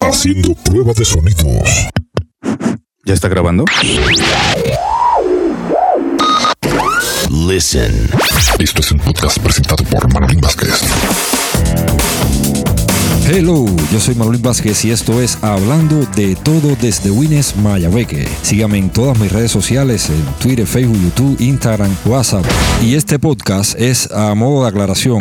[0.00, 1.88] Haciendo prueba de sonidos.
[3.04, 3.64] ¿Ya está grabando?
[7.30, 8.10] Listen.
[8.58, 10.80] Esto es un podcast presentado por Manolín Vázquez.
[13.36, 18.28] Hello, yo soy Manolín Vázquez y esto es Hablando de todo desde Wines Mayabeque.
[18.42, 22.44] Sígame en todas mis redes sociales, en Twitter, Facebook, YouTube, Instagram, WhatsApp.
[22.80, 25.18] Y este podcast es a modo de aclaración.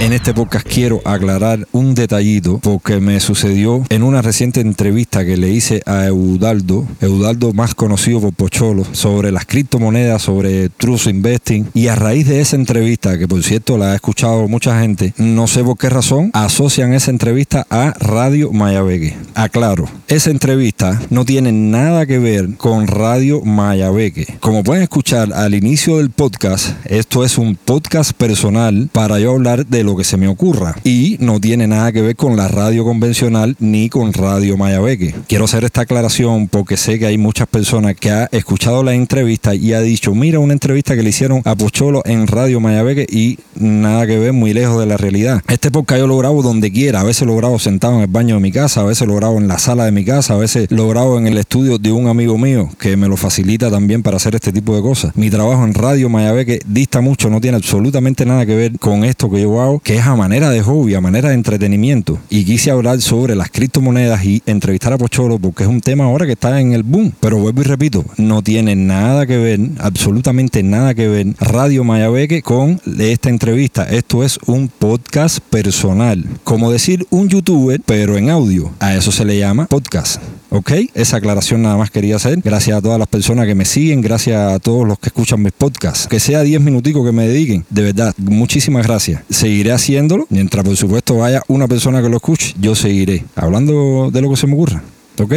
[0.00, 5.36] En este podcast quiero aclarar un detallito porque me sucedió en una reciente entrevista que
[5.36, 11.68] le hice a Eudaldo, Eudaldo más conocido por Pocholo, sobre las criptomonedas, sobre Trust Investing.
[11.74, 15.46] Y a raíz de esa entrevista, que por cierto la ha escuchado mucha gente, no
[15.46, 17.23] sé por qué razón, asocian esa entrevista
[17.70, 19.16] a Radio Mayabeque.
[19.34, 24.36] Aclaro, esa entrevista no tiene nada que ver con Radio Mayabeque.
[24.40, 29.64] Como pueden escuchar al inicio del podcast, esto es un podcast personal para yo hablar
[29.64, 30.76] de lo que se me ocurra.
[30.84, 35.14] Y no tiene nada que ver con la radio convencional ni con Radio Mayabeque.
[35.26, 39.54] Quiero hacer esta aclaración porque sé que hay muchas personas que han escuchado la entrevista
[39.54, 43.38] y ha dicho, mira una entrevista que le hicieron a Pocholo en Radio Mayabeque y
[43.58, 45.42] nada que ver, muy lejos de la realidad.
[45.48, 48.36] Este podcast yo lo grabo donde quiera, a veces lo grabo sentado en el baño
[48.36, 50.70] de mi casa, a veces lo grabo en la sala de mi casa, a veces
[50.70, 54.16] lo grabo en el estudio de un amigo mío que me lo facilita también para
[54.16, 55.14] hacer este tipo de cosas.
[55.14, 59.30] Mi trabajo en Radio Mayabeque dista mucho, no tiene absolutamente nada que ver con esto
[59.30, 62.18] que yo hago, que es a manera de hobby, a manera de entretenimiento.
[62.30, 66.24] Y quise hablar sobre las criptomonedas y entrevistar a Pocholo porque es un tema ahora
[66.24, 67.12] que está en el boom.
[67.20, 72.40] Pero vuelvo y repito, no tiene nada que ver, absolutamente nada que ver Radio Mayabeque
[72.40, 73.84] con esta entrevista.
[73.84, 76.24] Esto es un podcast personal.
[76.44, 76.72] Como
[77.10, 78.70] un youtuber, pero en audio.
[78.80, 80.20] A eso se le llama podcast.
[80.50, 80.70] ¿Ok?
[80.94, 82.38] Esa aclaración nada más quería hacer.
[82.42, 85.52] Gracias a todas las personas que me siguen, gracias a todos los que escuchan mis
[85.52, 86.06] podcasts.
[86.06, 87.64] Que sea 10 minuticos que me dediquen.
[87.70, 89.22] De verdad, muchísimas gracias.
[89.28, 90.26] Seguiré haciéndolo.
[90.30, 94.36] Mientras, por supuesto, vaya una persona que lo escuche, yo seguiré hablando de lo que
[94.36, 94.82] se me ocurra.
[95.20, 95.34] ¿Ok?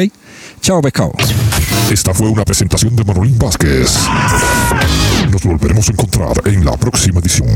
[0.62, 1.13] Chao, pescado.
[1.91, 3.97] Esta fue una presentación de Manolín Vázquez.
[5.31, 7.47] Nos volveremos a encontrar en la próxima edición.